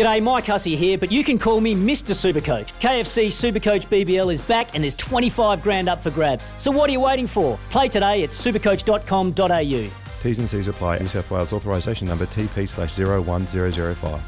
G'day, 0.00 0.22
Mike 0.22 0.46
Hussey 0.46 0.76
here, 0.76 0.96
but 0.96 1.12
you 1.12 1.22
can 1.22 1.38
call 1.38 1.60
me 1.60 1.74
Mr. 1.74 2.14
Supercoach. 2.14 2.72
KFC 2.80 3.26
Supercoach 3.26 3.86
BBL 3.88 4.32
is 4.32 4.40
back 4.40 4.74
and 4.74 4.82
there's 4.82 4.94
25 4.94 5.62
grand 5.62 5.90
up 5.90 6.02
for 6.02 6.10
grabs. 6.10 6.54
So 6.56 6.70
what 6.70 6.88
are 6.88 6.92
you 6.94 7.00
waiting 7.00 7.26
for? 7.26 7.58
Play 7.68 7.90
today 7.90 8.22
at 8.22 8.30
supercoach.com.au. 8.30 9.90
T's 10.22 10.38
and 10.38 10.48
C's 10.48 10.68
apply. 10.68 11.00
New 11.00 11.06
South 11.06 11.30
Wales 11.30 11.52
authorisation 11.52 12.08
number 12.08 12.24
TP 12.24 12.66
slash 12.66 12.98
01005. 12.98 14.22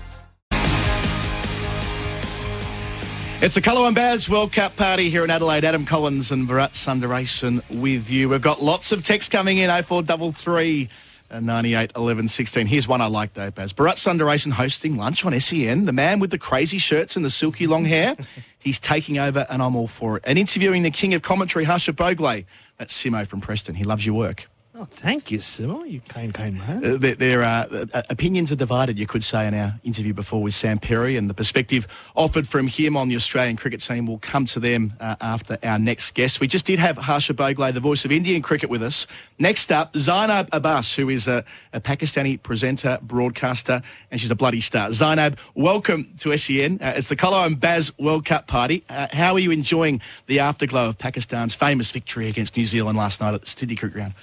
It's 3.42 3.54
the 3.54 3.62
Colour 3.62 3.86
and 3.86 3.96
Baz 3.96 4.28
World 4.28 4.52
Cup 4.52 4.76
party 4.76 5.08
here 5.08 5.24
in 5.24 5.30
Adelaide. 5.30 5.64
Adam 5.64 5.86
Collins 5.86 6.32
and 6.32 6.46
Bharat 6.46 6.72
Sundaresan 6.72 7.80
with 7.80 8.10
you. 8.10 8.28
We've 8.28 8.42
got 8.42 8.62
lots 8.62 8.92
of 8.92 9.02
text 9.06 9.30
coming 9.30 9.56
in 9.56 9.70
0433 9.70 10.90
98 11.40 11.92
11 11.96 12.28
16. 12.28 12.66
Here's 12.66 12.86
one 12.86 13.00
I 13.00 13.06
like 13.06 13.34
though, 13.34 13.50
Baz. 13.50 13.72
Bharat 13.72 13.94
Sundaresan 13.94 14.52
hosting 14.52 14.96
lunch 14.96 15.24
on 15.24 15.38
SEN. 15.38 15.86
The 15.86 15.92
man 15.92 16.18
with 16.18 16.30
the 16.30 16.38
crazy 16.38 16.78
shirts 16.78 17.16
and 17.16 17.24
the 17.24 17.30
silky 17.30 17.66
long 17.66 17.84
hair. 17.84 18.16
He's 18.58 18.78
taking 18.78 19.18
over 19.18 19.46
and 19.50 19.62
I'm 19.62 19.74
all 19.74 19.88
for 19.88 20.16
it. 20.18 20.24
And 20.26 20.38
interviewing 20.38 20.82
the 20.82 20.90
king 20.90 21.14
of 21.14 21.22
commentary, 21.22 21.64
Harsha 21.64 21.92
Bhogle. 21.92 22.44
That's 22.78 23.00
Simo 23.00 23.26
from 23.26 23.40
Preston. 23.40 23.74
He 23.74 23.84
loves 23.84 24.06
your 24.06 24.14
work. 24.14 24.48
Oh, 24.82 24.88
thank 24.90 25.30
you, 25.30 25.38
Simo. 25.38 25.88
You 25.88 26.00
kind, 26.08 26.34
kind 26.34 26.58
man. 26.58 26.84
Uh, 26.84 27.14
there, 27.16 27.44
are 27.44 27.68
uh, 27.70 28.02
opinions 28.10 28.50
are 28.50 28.56
divided, 28.56 28.98
you 28.98 29.06
could 29.06 29.22
say, 29.22 29.46
in 29.46 29.54
our 29.54 29.74
interview 29.84 30.12
before 30.12 30.42
with 30.42 30.54
Sam 30.54 30.80
Perry, 30.80 31.16
and 31.16 31.30
the 31.30 31.34
perspective 31.34 31.86
offered 32.16 32.48
from 32.48 32.66
him 32.66 32.96
on 32.96 33.08
the 33.08 33.14
Australian 33.14 33.54
cricket 33.54 33.80
team 33.80 34.08
will 34.08 34.18
come 34.18 34.44
to 34.46 34.58
them 34.58 34.92
uh, 34.98 35.14
after 35.20 35.56
our 35.62 35.78
next 35.78 36.16
guest. 36.16 36.40
We 36.40 36.48
just 36.48 36.66
did 36.66 36.80
have 36.80 36.96
Harsha 36.96 37.32
Bhogle, 37.32 37.72
the 37.72 37.78
voice 37.78 38.04
of 38.04 38.10
Indian 38.10 38.42
cricket, 38.42 38.70
with 38.70 38.82
us. 38.82 39.06
Next 39.38 39.70
up, 39.70 39.94
Zainab 39.94 40.48
Abbas, 40.50 40.96
who 40.96 41.10
is 41.10 41.28
a, 41.28 41.44
a 41.72 41.80
Pakistani 41.80 42.42
presenter, 42.42 42.98
broadcaster, 43.02 43.82
and 44.10 44.20
she's 44.20 44.32
a 44.32 44.36
bloody 44.36 44.60
star. 44.60 44.92
Zainab, 44.92 45.38
welcome 45.54 46.12
to 46.18 46.36
SEN. 46.36 46.80
Uh, 46.82 46.94
it's 46.96 47.08
the 47.08 47.14
Colo 47.14 47.44
and 47.44 47.60
Baz 47.60 47.96
World 48.00 48.24
Cup 48.24 48.48
party. 48.48 48.82
Uh, 48.88 49.06
how 49.12 49.34
are 49.34 49.38
you 49.38 49.52
enjoying 49.52 50.00
the 50.26 50.40
afterglow 50.40 50.88
of 50.88 50.98
Pakistan's 50.98 51.54
famous 51.54 51.92
victory 51.92 52.26
against 52.26 52.56
New 52.56 52.66
Zealand 52.66 52.98
last 52.98 53.20
night 53.20 53.32
at 53.32 53.42
the 53.42 53.46
Sydney 53.46 53.76
Cricket 53.76 53.94
Ground? 53.94 54.14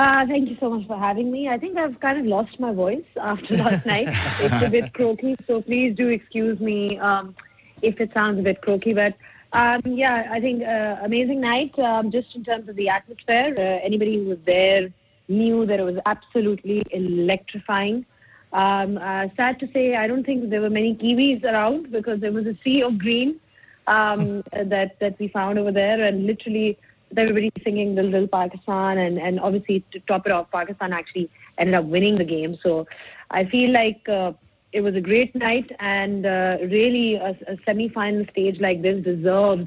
Uh, 0.00 0.24
thank 0.26 0.48
you 0.48 0.56
so 0.58 0.70
much 0.70 0.86
for 0.86 0.96
having 0.96 1.30
me. 1.30 1.46
I 1.46 1.58
think 1.58 1.76
I've 1.76 2.00
kind 2.00 2.18
of 2.18 2.24
lost 2.24 2.58
my 2.58 2.72
voice 2.72 3.04
after 3.20 3.54
last 3.58 3.84
night. 3.84 4.08
It's 4.44 4.64
a 4.64 4.70
bit 4.70 4.94
croaky, 4.94 5.36
so 5.46 5.60
please 5.60 5.94
do 5.94 6.08
excuse 6.08 6.58
me 6.58 6.98
um, 6.98 7.34
if 7.82 8.00
it 8.00 8.10
sounds 8.14 8.38
a 8.38 8.42
bit 8.42 8.62
croaky. 8.62 8.94
But 8.94 9.12
um, 9.52 9.82
yeah, 9.84 10.30
I 10.30 10.40
think 10.40 10.62
uh, 10.62 10.96
amazing 11.02 11.42
night. 11.42 11.78
Um, 11.78 12.10
just 12.10 12.34
in 12.34 12.44
terms 12.44 12.66
of 12.70 12.76
the 12.76 12.88
atmosphere, 12.88 13.54
uh, 13.58 13.88
anybody 13.88 14.16
who 14.16 14.24
was 14.24 14.38
there 14.46 14.90
knew 15.28 15.66
that 15.66 15.78
it 15.78 15.82
was 15.82 15.98
absolutely 16.06 16.82
electrifying. 16.92 18.06
Um, 18.54 18.96
uh, 18.96 19.28
sad 19.36 19.60
to 19.60 19.68
say, 19.74 19.96
I 19.96 20.06
don't 20.06 20.24
think 20.24 20.48
there 20.48 20.62
were 20.62 20.70
many 20.70 20.94
Kiwis 20.94 21.44
around 21.44 21.92
because 21.92 22.20
there 22.20 22.32
was 22.32 22.46
a 22.46 22.56
sea 22.64 22.82
of 22.82 22.96
green 22.96 23.38
um, 23.86 24.42
that 24.74 24.98
that 25.00 25.18
we 25.18 25.28
found 25.28 25.58
over 25.58 25.72
there, 25.72 26.02
and 26.02 26.24
literally 26.24 26.78
everybody 27.16 27.50
singing 27.64 27.94
Dil 27.94 28.10
Dil 28.10 28.28
Pakistan 28.28 28.98
and, 28.98 29.18
and 29.18 29.40
obviously 29.40 29.84
to 29.92 30.00
top 30.00 30.26
it 30.26 30.32
off, 30.32 30.50
Pakistan 30.50 30.92
actually 30.92 31.28
ended 31.58 31.74
up 31.74 31.84
winning 31.84 32.16
the 32.18 32.24
game. 32.24 32.56
So 32.62 32.86
I 33.30 33.44
feel 33.44 33.72
like 33.72 34.08
uh, 34.08 34.32
it 34.72 34.82
was 34.82 34.94
a 34.94 35.00
great 35.00 35.34
night 35.34 35.70
and 35.80 36.26
uh, 36.26 36.58
really 36.62 37.16
a, 37.16 37.30
a 37.48 37.56
semi-final 37.66 38.26
stage 38.30 38.60
like 38.60 38.82
this 38.82 39.02
deserves, 39.04 39.66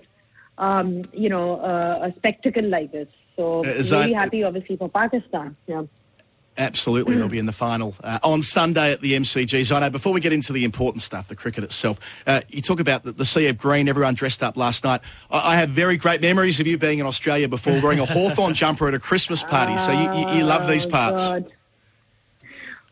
um, 0.58 1.04
you 1.14 1.30
know, 1.30 1.58
uh, 1.60 2.10
a 2.10 2.16
spectacle 2.18 2.64
like 2.68 2.92
this. 2.92 3.08
So 3.36 3.60
Uh, 3.60 3.64
really 3.64 3.84
Zain- 3.84 4.14
happy 4.14 4.44
obviously 4.44 4.78
for 4.78 4.90
Pakistan. 4.90 5.56
Yeah. 5.68 5.84
Absolutely, 6.56 7.16
they'll 7.16 7.28
be 7.28 7.40
in 7.40 7.48
the 7.48 7.52
final 7.52 7.96
uh, 8.04 8.20
on 8.22 8.44
Sunday 8.44 8.92
at 8.92 9.02
the 9.02 9.14
MCG. 9.14 9.62
Zino, 9.62 9.92
before 9.92 10.14
we 10.14 10.20
get 10.22 10.32
into 10.34 10.54
the 10.54 10.64
important 10.64 11.02
stuff, 11.02 11.28
the 11.28 11.36
cricket 11.36 11.64
itself, 11.64 12.00
uh, 12.28 12.42
you 12.48 12.62
talk 12.62 12.80
about 12.80 13.04
the, 13.04 13.12
the 13.12 13.26
sea 13.26 13.48
of 13.48 13.58
green, 13.58 13.90
everyone 13.90 14.14
dressed 14.14 14.44
up 14.44 14.56
last 14.56 14.84
night. 14.84 15.02
I, 15.32 15.54
I 15.54 15.56
have 15.56 15.70
very 15.70 15.98
great 15.98 16.22
memories 16.22 16.60
of 16.60 16.68
you 16.68 16.78
being 16.78 17.00
in 17.00 17.08
Australia 17.08 17.48
before, 17.48 17.82
wearing 17.82 18.00
a 18.00 18.06
Hawthorn 18.06 18.54
jumper 18.64 18.88
at 18.88 18.94
a 18.94 19.00
Christmas 19.00 19.42
party. 19.44 19.78
So 19.78 19.92
you, 19.92 20.14
you, 20.14 20.38
you 20.38 20.44
love 20.44 20.68
these 20.68 20.86
Oh, 20.86 20.90
parts. 20.90 21.28
God. 21.28 21.52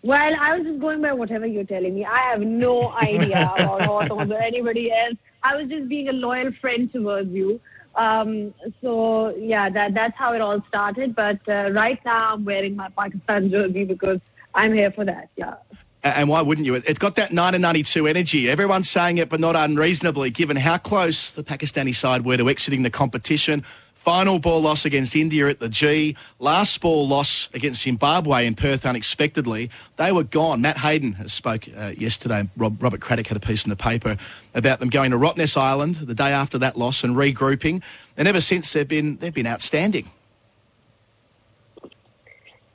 Well, 0.03 0.35
I 0.39 0.57
was 0.57 0.65
just 0.65 0.79
going 0.79 0.99
by 1.01 1.13
whatever 1.13 1.45
you're 1.45 1.63
telling 1.63 1.93
me. 1.93 2.03
I 2.03 2.17
have 2.31 2.41
no 2.41 2.91
idea 3.01 3.43
about 3.53 3.83
Hawthorn 3.83 4.31
or 4.31 4.37
anybody 4.37 4.91
else. 4.91 5.15
I 5.43 5.55
was 5.55 5.69
just 5.69 5.87
being 5.87 6.09
a 6.09 6.13
loyal 6.13 6.51
friend 6.53 6.91
towards 6.91 7.29
you. 7.29 7.59
Um, 7.95 8.53
so 8.81 9.35
yeah, 9.35 9.69
that 9.69 9.93
that's 9.93 10.17
how 10.17 10.33
it 10.33 10.41
all 10.41 10.63
started. 10.67 11.15
But 11.15 11.39
uh, 11.47 11.69
right 11.71 11.99
now, 12.05 12.33
I'm 12.33 12.45
wearing 12.45 12.75
my 12.75 12.89
Pakistan 12.97 13.49
jersey 13.51 13.83
because 13.83 14.19
I'm 14.53 14.73
here 14.73 14.91
for 14.91 15.05
that. 15.05 15.29
Yeah. 15.35 15.55
And 16.03 16.27
why 16.29 16.41
wouldn't 16.41 16.65
you? 16.65 16.75
It- 16.75 16.83
It's 16.87 16.99
got 16.99 17.15
that 17.15 17.31
1992 17.31 18.07
energy. 18.07 18.49
Everyone's 18.49 18.89
saying 18.89 19.17
it, 19.19 19.29
but 19.29 19.39
not 19.39 19.55
unreasonably, 19.55 20.29
given 20.31 20.57
how 20.57 20.77
close 20.77 21.31
the 21.31 21.43
Pakistani 21.43 21.93
side 21.93 22.25
were 22.25 22.37
to 22.37 22.49
exiting 22.49 22.81
the 22.83 22.89
competition. 22.89 23.63
Final 23.93 24.39
ball 24.39 24.59
loss 24.63 24.83
against 24.83 25.15
India 25.15 25.47
at 25.47 25.59
the 25.59 25.69
G. 25.69 26.15
Last 26.39 26.81
ball 26.81 27.07
loss 27.07 27.49
against 27.53 27.83
Zimbabwe 27.83 28.47
in 28.47 28.55
Perth 28.55 28.83
unexpectedly. 28.83 29.69
They 29.97 30.11
were 30.11 30.23
gone. 30.23 30.59
Matt 30.59 30.79
Hayden 30.79 31.13
has 31.13 31.31
spoke 31.31 31.67
uh, 31.77 31.91
yesterday. 31.95 32.49
Rob, 32.57 32.81
Robert 32.81 32.99
Craddock 32.99 33.27
had 33.27 33.37
a 33.37 33.39
piece 33.39 33.63
in 33.63 33.69
the 33.69 33.75
paper 33.75 34.17
about 34.55 34.79
them 34.79 34.89
going 34.89 35.11
to 35.11 35.17
Rottnest 35.17 35.55
Island 35.55 35.95
the 35.97 36.15
day 36.15 36.31
after 36.31 36.57
that 36.57 36.79
loss 36.79 37.03
and 37.03 37.15
regrouping. 37.15 37.83
And 38.17 38.27
ever 38.27 38.41
since, 38.41 38.73
they've 38.73 38.87
been, 38.87 39.17
they've 39.17 39.31
been 39.31 39.45
outstanding. 39.45 40.09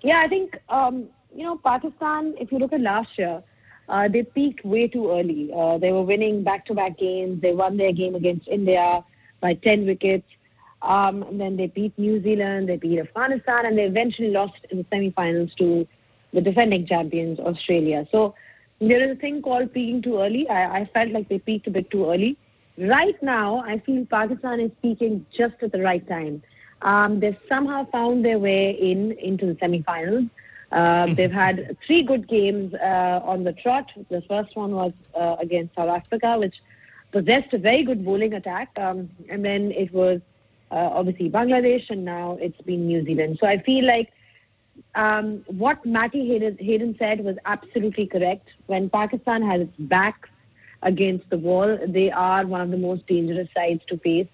Yeah, 0.02 0.20
I 0.20 0.28
think 0.28 0.56
um, 0.68 1.08
you 1.36 1.44
know 1.44 1.56
Pakistan. 1.56 2.34
If 2.40 2.52
you 2.52 2.58
look 2.58 2.72
at 2.72 2.80
last 2.80 3.18
year, 3.18 3.42
uh, 3.88 4.08
they 4.08 4.22
peaked 4.22 4.64
way 4.64 4.88
too 4.88 5.10
early. 5.10 5.50
Uh, 5.54 5.76
they 5.78 5.92
were 5.92 6.02
winning 6.02 6.42
back-to-back 6.42 6.98
games. 6.98 7.42
They 7.42 7.52
won 7.52 7.76
their 7.76 7.92
game 7.92 8.14
against 8.14 8.48
India 8.48 9.04
by 9.40 9.52
ten 9.54 9.86
wickets, 9.86 10.28
um, 10.82 11.22
and 11.24 11.40
then 11.40 11.56
they 11.56 11.66
beat 11.66 11.98
New 11.98 12.22
Zealand. 12.22 12.68
They 12.68 12.78
beat 12.86 12.98
Afghanistan, 12.98 13.66
and 13.66 13.78
they 13.78 13.84
eventually 13.84 14.30
lost 14.30 14.60
in 14.70 14.78
the 14.78 14.86
semi-finals 14.90 15.54
to 15.62 15.86
the 16.32 16.40
defending 16.40 16.86
champions 16.86 17.38
Australia. 17.38 18.06
So 18.10 18.34
there 18.80 19.02
is 19.04 19.10
a 19.12 19.20
thing 19.20 19.42
called 19.42 19.72
peaking 19.72 20.02
too 20.02 20.18
early. 20.20 20.48
I, 20.48 20.80
I 20.80 20.84
felt 20.86 21.10
like 21.10 21.28
they 21.28 21.38
peaked 21.38 21.66
a 21.66 21.70
bit 21.70 21.90
too 21.90 22.10
early. 22.10 22.36
Right 22.78 23.20
now, 23.22 23.60
I 23.60 23.78
feel 23.78 24.04
Pakistan 24.04 24.60
is 24.60 24.70
peaking 24.82 25.24
just 25.34 25.54
at 25.62 25.72
the 25.72 25.80
right 25.80 26.06
time. 26.06 26.42
Um, 26.82 27.20
they've 27.20 27.38
somehow 27.48 27.86
found 27.90 28.24
their 28.24 28.38
way 28.38 28.72
in 28.72 29.12
into 29.12 29.46
the 29.46 29.56
semi-finals. 29.60 30.26
Uh, 30.72 31.06
they've 31.14 31.32
had 31.32 31.76
three 31.86 32.02
good 32.02 32.26
games 32.28 32.74
uh, 32.74 33.20
on 33.22 33.44
the 33.44 33.52
trot. 33.52 33.90
The 34.08 34.22
first 34.22 34.56
one 34.56 34.72
was 34.72 34.92
uh, 35.14 35.36
against 35.38 35.74
South 35.76 35.88
Africa, 35.88 36.38
which 36.38 36.56
possessed 37.12 37.52
a 37.52 37.58
very 37.58 37.82
good 37.82 38.04
bowling 38.04 38.34
attack, 38.34 38.70
um, 38.76 39.08
and 39.28 39.44
then 39.44 39.70
it 39.72 39.92
was 39.92 40.20
uh, 40.70 40.90
obviously 40.92 41.30
Bangladesh, 41.30 41.88
and 41.90 42.04
now 42.04 42.36
it's 42.40 42.60
been 42.62 42.86
New 42.86 43.04
Zealand. 43.04 43.38
So 43.40 43.46
I 43.46 43.58
feel 43.62 43.86
like 43.86 44.12
um, 44.94 45.44
what 45.46 45.84
Matty 45.86 46.26
Hayden, 46.26 46.56
Hayden 46.58 46.96
said 46.98 47.20
was 47.20 47.36
absolutely 47.44 48.06
correct. 48.06 48.48
When 48.66 48.90
Pakistan 48.90 49.42
has 49.42 49.62
its 49.62 49.76
back 49.78 50.28
against 50.82 51.28
the 51.30 51.38
wall, 51.38 51.78
they 51.86 52.10
are 52.10 52.46
one 52.46 52.60
of 52.60 52.70
the 52.70 52.76
most 52.76 53.06
dangerous 53.06 53.48
sides 53.56 53.82
to 53.88 53.98
face. 53.98 54.28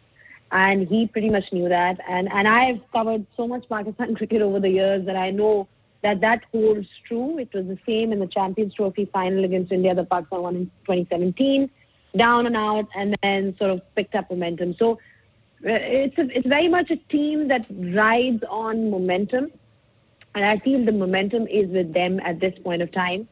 And 0.51 0.87
he 0.87 1.07
pretty 1.07 1.31
much 1.31 1.51
knew 1.53 1.69
that. 1.69 1.99
And, 2.09 2.31
and 2.31 2.47
I've 2.47 2.81
covered 2.93 3.27
so 3.37 3.49
much 3.49 3.67
Pakistan 3.69 4.15
cricket 4.21 4.43
over 4.43 4.61
the 4.61 4.69
years 4.71 5.07
that 5.07 5.17
I 5.17 5.31
know 5.31 5.69
that 6.03 6.21
that 6.21 6.45
holds 6.53 6.89
true. 7.07 7.39
It 7.39 7.53
was 7.55 7.67
the 7.67 7.79
same 7.87 8.13
in 8.13 8.19
the 8.19 8.27
Champions 8.27 8.75
Trophy 8.75 9.09
final 9.13 9.45
against 9.45 9.73
India 9.73 9.95
the 9.95 10.05
Pakistan 10.05 10.43
won 10.43 10.57
in 10.57 10.67
2017. 10.87 11.71
Down 12.17 12.47
and 12.47 12.57
out, 12.57 12.89
and 12.95 13.17
then 13.23 13.57
sort 13.57 13.71
of 13.71 13.95
picked 13.95 14.15
up 14.15 14.29
momentum. 14.29 14.75
So 14.79 14.99
uh, 15.65 15.79
it's 15.81 16.19
a, 16.19 16.37
it's 16.37 16.47
very 16.47 16.69
much 16.69 16.91
a 16.91 16.97
team 16.97 17.49
that 17.49 17.67
rides 17.71 18.43
on 18.51 18.91
momentum, 18.91 19.51
and 20.35 20.45
I 20.45 20.59
feel 20.59 20.85
the 20.85 20.93
momentum 20.93 21.47
is 21.47 21.69
with 21.69 21.95
them 21.95 22.21
at 22.21 22.39
this 22.39 22.59
point 22.59 22.83
of 22.83 22.93
time, 22.93 23.29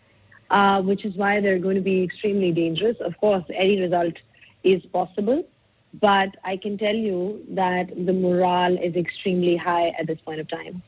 uh, 0.51 0.81
which 0.81 1.05
is 1.05 1.15
why 1.17 1.41
they're 1.41 1.59
going 1.59 1.75
to 1.75 1.83
be 1.83 2.03
extremely 2.03 2.53
dangerous. 2.53 2.97
Of 3.01 3.19
course, 3.19 3.45
any 3.53 3.81
result 3.81 4.15
is 4.63 4.83
possible, 4.87 5.47
but 6.01 6.37
I 6.45 6.57
can 6.57 6.79
tell 6.79 6.95
you 6.95 7.45
that 7.51 7.89
the 8.07 8.13
morale 8.15 8.79
is 8.79 8.95
extremely 8.95 9.57
high 9.57 9.89
at 9.99 10.07
this 10.07 10.21
point 10.21 10.41
of 10.41 10.49
time. 10.49 10.83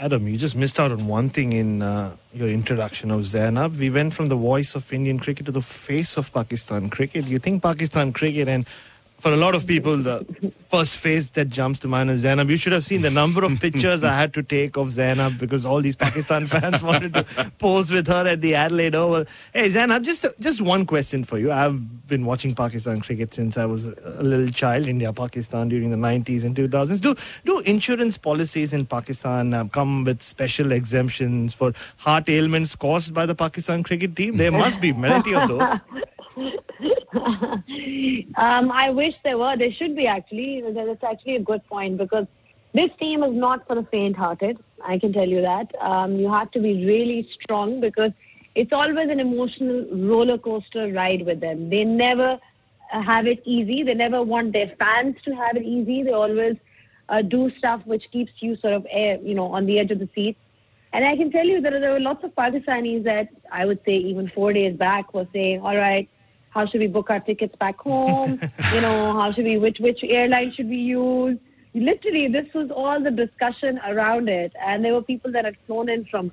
Adam, 0.00 0.28
you 0.28 0.38
just 0.38 0.54
missed 0.54 0.78
out 0.78 0.92
on 0.92 1.08
one 1.08 1.28
thing 1.28 1.52
in 1.52 1.82
uh, 1.82 2.14
your 2.32 2.48
introduction 2.48 3.10
of 3.10 3.26
Zainab. 3.26 3.76
We 3.76 3.90
went 3.90 4.14
from 4.14 4.26
the 4.26 4.36
voice 4.36 4.76
of 4.76 4.92
Indian 4.92 5.18
cricket 5.18 5.46
to 5.46 5.52
the 5.52 5.60
face 5.60 6.16
of 6.16 6.32
Pakistan 6.32 6.88
cricket. 6.88 7.24
You 7.24 7.40
think 7.40 7.64
Pakistan 7.64 8.12
cricket 8.12 8.46
and 8.46 8.64
for 9.18 9.32
a 9.32 9.36
lot 9.36 9.54
of 9.54 9.66
people, 9.66 9.96
the 9.96 10.24
first 10.70 10.96
face 10.96 11.30
that 11.30 11.48
jumps 11.48 11.80
to 11.80 11.88
mind 11.88 12.10
is 12.10 12.20
Zainab. 12.20 12.50
You 12.50 12.56
should 12.56 12.72
have 12.72 12.84
seen 12.84 13.02
the 13.02 13.10
number 13.10 13.44
of 13.44 13.58
pictures 13.60 14.04
I 14.04 14.14
had 14.14 14.32
to 14.34 14.42
take 14.44 14.76
of 14.76 14.92
Zainab 14.92 15.38
because 15.38 15.66
all 15.66 15.80
these 15.80 15.96
Pakistan 15.96 16.46
fans 16.54 16.82
wanted 16.82 17.14
to 17.14 17.24
pose 17.58 17.90
with 17.90 18.06
her 18.06 18.26
at 18.26 18.40
the 18.40 18.54
Adelaide 18.54 18.94
Oval. 18.94 19.24
Hey, 19.52 19.70
Zainab, 19.70 20.04
just 20.04 20.24
just 20.38 20.60
one 20.60 20.86
question 20.86 21.24
for 21.24 21.38
you. 21.38 21.50
I've 21.50 22.06
been 22.06 22.24
watching 22.24 22.54
Pakistan 22.54 23.00
cricket 23.00 23.34
since 23.34 23.58
I 23.58 23.64
was 23.64 23.86
a 23.86 24.22
little 24.22 24.48
child, 24.50 24.86
India 24.86 25.12
Pakistan 25.12 25.68
during 25.68 25.90
the 25.90 25.96
90s 25.96 26.44
and 26.44 26.54
2000s. 26.54 27.00
Do 27.00 27.16
do 27.44 27.58
insurance 27.60 28.16
policies 28.16 28.72
in 28.72 28.86
Pakistan 28.86 29.52
uh, 29.52 29.64
come 29.64 30.04
with 30.04 30.22
special 30.22 30.70
exemptions 30.70 31.54
for 31.54 31.72
heart 31.96 32.28
ailments 32.28 32.76
caused 32.76 33.12
by 33.12 33.26
the 33.26 33.34
Pakistan 33.34 33.82
cricket 33.82 34.14
team? 34.14 34.36
There 34.36 34.52
must 34.52 34.80
be 34.80 34.92
plenty 35.02 35.34
of 35.34 35.48
those. 35.48 35.68
um, 37.14 38.70
I 38.70 38.90
wish 38.90 39.14
there 39.24 39.38
were. 39.38 39.56
There 39.56 39.72
should 39.72 39.96
be 39.96 40.06
actually. 40.06 40.60
That's 40.60 41.02
actually 41.02 41.36
a 41.36 41.40
good 41.40 41.66
point 41.66 41.96
because 41.96 42.26
this 42.74 42.90
team 43.00 43.22
is 43.22 43.34
not 43.34 43.66
for 43.66 43.76
the 43.76 43.84
faint-hearted. 43.84 44.58
I 44.84 44.98
can 44.98 45.12
tell 45.12 45.28
you 45.28 45.40
that. 45.40 45.72
Um, 45.80 46.16
you 46.16 46.30
have 46.30 46.50
to 46.52 46.60
be 46.60 46.84
really 46.84 47.28
strong 47.32 47.80
because 47.80 48.12
it's 48.54 48.72
always 48.72 49.08
an 49.08 49.20
emotional 49.20 49.86
roller 49.90 50.36
coaster 50.36 50.92
ride 50.92 51.24
with 51.24 51.40
them. 51.40 51.70
They 51.70 51.84
never 51.84 52.38
have 52.90 53.26
it 53.26 53.42
easy. 53.44 53.82
They 53.82 53.94
never 53.94 54.22
want 54.22 54.52
their 54.52 54.74
fans 54.78 55.16
to 55.24 55.34
have 55.34 55.56
it 55.56 55.62
easy. 55.62 56.02
They 56.02 56.12
always 56.12 56.56
uh, 57.08 57.22
do 57.22 57.50
stuff 57.56 57.80
which 57.86 58.10
keeps 58.10 58.32
you 58.40 58.56
sort 58.56 58.74
of, 58.74 58.86
air, 58.90 59.18
you 59.22 59.34
know, 59.34 59.46
on 59.52 59.64
the 59.66 59.78
edge 59.78 59.90
of 59.90 59.98
the 59.98 60.08
seat. 60.14 60.36
And 60.92 61.04
I 61.04 61.16
can 61.16 61.30
tell 61.30 61.46
you 61.46 61.60
that 61.60 61.70
there 61.70 61.92
were 61.92 62.00
lots 62.00 62.24
of 62.24 62.34
Pakistanis 62.34 63.04
that 63.04 63.28
I 63.52 63.64
would 63.64 63.80
say 63.84 63.96
even 63.96 64.30
four 64.34 64.52
days 64.52 64.76
back 64.76 65.12
were 65.12 65.26
saying, 65.32 65.60
all 65.60 65.76
right, 65.76 66.08
how 66.50 66.66
should 66.66 66.80
we 66.80 66.86
book 66.86 67.10
our 67.10 67.20
tickets 67.20 67.54
back 67.56 67.78
home? 67.78 68.40
you 68.74 68.80
know, 68.80 69.12
how 69.12 69.32
should 69.32 69.44
we, 69.44 69.58
which, 69.58 69.78
which 69.80 70.02
airline 70.04 70.52
should 70.52 70.68
we 70.68 70.78
use? 70.78 71.38
Literally, 71.74 72.28
this 72.28 72.52
was 72.54 72.70
all 72.70 73.00
the 73.00 73.10
discussion 73.10 73.78
around 73.86 74.28
it. 74.28 74.52
And 74.60 74.84
there 74.84 74.94
were 74.94 75.02
people 75.02 75.30
that 75.32 75.44
had 75.44 75.56
flown 75.66 75.88
in 75.88 76.04
from 76.06 76.32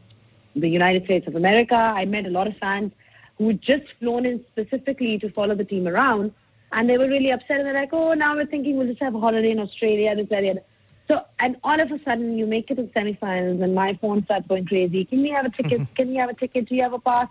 the 0.56 0.69
United 0.69 1.06
States 1.06 1.27
of 1.27 1.35
America. 1.35 1.75
I 1.75 2.06
met 2.06 2.25
a 2.25 2.29
lot 2.29 2.47
of 2.47 2.57
fans 2.57 2.91
who 3.38 3.47
had 3.47 3.62
just 3.62 3.85
flown 4.00 4.25
in 4.25 4.44
specifically 4.51 5.19
to 5.19 5.29
follow 5.31 5.56
the 5.56 5.65
team 5.65 5.88
around. 5.88 6.33
And 6.71 6.89
they 6.89 6.97
were 6.97 7.07
really 7.07 7.31
upset. 7.31 7.59
And 7.59 7.67
they're 7.67 7.73
like, 7.73 7.94
oh, 7.94 8.13
now 8.13 8.35
we're 8.35 8.45
thinking 8.45 8.77
we'll 8.77 8.88
just 8.88 9.01
have 9.01 9.15
a 9.15 9.19
holiday 9.19 9.51
in 9.51 9.59
Australia, 9.59 10.15
this, 10.15 10.27
that, 10.29 10.41
the 10.41 10.51
other. 10.51 10.62
So, 11.07 11.23
and 11.39 11.56
all 11.63 11.79
of 11.79 11.91
a 11.91 12.00
sudden, 12.03 12.38
you 12.38 12.47
make 12.47 12.71
it 12.71 12.75
to 12.75 12.83
the 12.83 12.88
semifinals, 12.89 13.62
and 13.63 13.75
my 13.75 13.94
phone 14.01 14.23
starts 14.25 14.47
going 14.47 14.65
crazy. 14.65 15.06
Can 15.06 15.21
we 15.21 15.29
have 15.29 15.45
a 15.45 15.50
ticket? 15.50 15.81
Can 15.95 16.07
we 16.09 16.15
have 16.15 16.29
a 16.29 16.33
ticket? 16.33 16.67
Do 16.67 16.75
you 16.75 16.81
have 16.81 16.94
a 16.94 17.00
pass? 17.00 17.27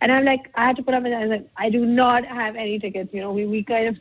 And 0.00 0.10
I'm 0.10 0.24
like, 0.24 0.50
I 0.54 0.64
had 0.64 0.76
to 0.76 0.82
put 0.82 0.94
up, 0.94 1.04
and 1.04 1.14
I 1.14 1.20
was 1.20 1.28
like, 1.28 1.48
I 1.56 1.68
do 1.68 1.84
not 1.84 2.24
have 2.24 2.56
any 2.56 2.78
tickets. 2.78 3.12
You 3.12 3.20
know, 3.20 3.32
we, 3.32 3.46
we 3.46 3.62
kind 3.62 3.88
of 3.88 3.96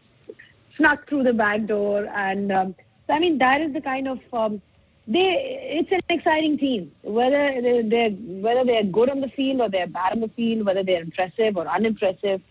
snuck 0.78 1.07
through 1.07 1.24
the 1.24 1.34
back 1.34 1.66
door. 1.66 2.07
And 2.16 2.51
um, 2.51 2.75
so, 3.07 3.13
I 3.13 3.19
mean, 3.19 3.38
that 3.40 3.62
is 3.62 3.74
the 3.74 3.81
kind 3.81 4.07
of, 4.07 4.19
um, 4.31 4.62
they, 5.07 5.78
it's 5.80 5.92
an 5.92 6.00
exciting 6.10 6.57
team. 6.57 6.92
Whether 7.01 7.62
they're, 7.62 7.84
they're, 7.84 8.12
whether 8.12 8.63
they're 8.63 8.84
good 8.84 9.10
on 9.10 9.19
the 9.19 9.30
field 9.30 9.62
or 9.62 9.69
they're 9.69 9.88
bad 9.88 10.13
on 10.13 10.22
the 10.22 10.30
field, 10.30 10.66
whether 10.66 10.84
they're 10.84 11.01
impressive 11.01 11.57
or 11.57 11.68
unimpressive. 11.68 12.42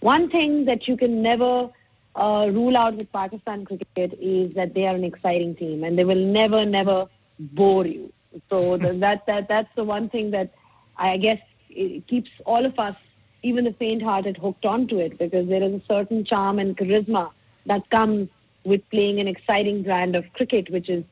One 0.00 0.30
thing 0.30 0.64
that 0.64 0.88
you 0.88 0.96
can 0.96 1.22
never 1.22 1.70
uh, 2.14 2.48
rule 2.52 2.76
out 2.76 2.96
with 2.96 3.12
Pakistan 3.12 3.64
cricket 3.64 4.18
is 4.20 4.54
that 4.54 4.74
they 4.74 4.86
are 4.86 4.94
an 4.94 5.04
exciting 5.04 5.56
team 5.56 5.84
and 5.84 5.98
they 5.98 6.04
will 6.04 6.24
never, 6.24 6.64
never 6.64 7.06
bore 7.38 7.86
you. 7.86 8.12
So 8.48 8.76
that, 8.78 9.26
that, 9.26 9.48
that's 9.48 9.74
the 9.76 9.84
one 9.84 10.08
thing 10.08 10.30
that 10.30 10.54
I 10.96 11.16
guess 11.16 11.40
it 11.74 12.06
keeps 12.06 12.30
all 12.46 12.64
of 12.64 12.78
us, 12.78 12.96
even 13.42 13.64
the 13.64 13.72
faint-hearted, 13.72 14.36
hooked 14.36 14.64
onto 14.64 14.98
it 14.98 15.18
because 15.18 15.48
there 15.48 15.62
is 15.62 15.74
a 15.74 15.82
certain 15.88 16.24
charm 16.24 16.58
and 16.58 16.76
charisma 16.76 17.30
that 17.66 17.88
comes 17.90 18.28
with 18.64 18.88
playing 18.90 19.20
an 19.20 19.28
exciting 19.28 19.82
brand 19.82 20.16
of 20.16 20.24
cricket, 20.32 20.70
which 20.70 20.88
is 20.88 21.04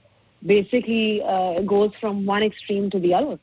basically 0.44 1.22
uh, 1.22 1.60
goes 1.60 1.92
from 2.00 2.26
one 2.26 2.42
extreme 2.42 2.90
to 2.90 2.98
the 2.98 3.14
other. 3.14 3.38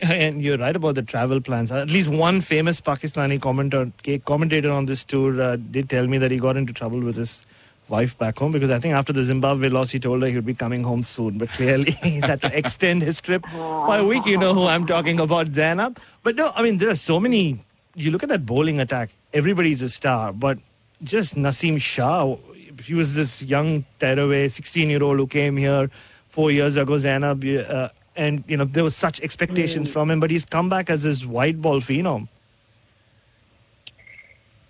And 0.00 0.42
you're 0.42 0.56
right 0.56 0.74
about 0.74 0.94
the 0.94 1.02
travel 1.02 1.40
plans. 1.40 1.70
At 1.70 1.90
least 1.90 2.08
one 2.08 2.40
famous 2.40 2.80
Pakistani 2.80 3.40
commentator, 3.40 3.92
commentator 4.24 4.70
on 4.70 4.86
this 4.86 5.04
tour 5.04 5.40
uh, 5.40 5.56
did 5.56 5.90
tell 5.90 6.06
me 6.06 6.16
that 6.18 6.30
he 6.30 6.38
got 6.38 6.56
into 6.56 6.72
trouble 6.72 7.00
with 7.00 7.16
his 7.16 7.44
wife 7.90 8.16
back 8.16 8.38
home 8.38 8.52
because 8.52 8.70
I 8.70 8.78
think 8.78 8.94
after 8.94 9.12
the 9.12 9.24
Zimbabwe 9.24 9.68
loss, 9.68 9.90
he 9.90 9.98
told 9.98 10.22
her 10.22 10.28
he 10.28 10.36
would 10.36 10.46
be 10.46 10.54
coming 10.54 10.84
home 10.84 11.02
soon. 11.02 11.36
But 11.36 11.50
clearly, 11.50 11.90
he's 12.02 12.24
had 12.24 12.40
to 12.42 12.56
extend 12.56 13.02
his 13.02 13.20
trip 13.20 13.42
by 13.52 13.98
a 13.98 14.04
week. 14.04 14.24
You 14.26 14.38
know 14.38 14.54
who 14.54 14.66
I'm 14.66 14.86
talking 14.86 15.20
about, 15.20 15.48
Zainab. 15.48 15.98
But 16.22 16.36
no, 16.36 16.52
I 16.54 16.62
mean, 16.62 16.78
there 16.78 16.88
are 16.88 16.94
so 16.94 17.20
many. 17.20 17.58
You 17.94 18.12
look 18.12 18.22
at 18.22 18.28
that 18.28 18.46
bowling 18.46 18.80
attack, 18.80 19.10
everybody's 19.34 19.82
a 19.82 19.88
star. 19.88 20.32
But 20.32 20.58
just 21.02 21.34
Naseem 21.34 21.80
Shah, 21.80 22.36
he 22.84 22.94
was 22.94 23.14
this 23.14 23.42
young 23.42 23.84
tearaway, 23.98 24.48
16 24.48 24.88
year 24.88 25.02
old 25.02 25.18
who 25.18 25.26
came 25.26 25.56
here 25.56 25.90
four 26.28 26.50
years 26.50 26.76
ago, 26.76 26.96
Zainab. 26.96 27.44
Uh, 27.44 27.88
and, 28.16 28.44
you 28.46 28.56
know, 28.56 28.64
there 28.64 28.84
was 28.84 28.96
such 28.96 29.20
expectations 29.20 29.88
mm. 29.88 29.92
from 29.92 30.10
him, 30.10 30.20
but 30.20 30.30
he's 30.30 30.44
come 30.44 30.68
back 30.68 30.88
as 30.88 31.02
this 31.02 31.24
white 31.26 31.60
ball 31.60 31.80
phenom. 31.80 32.28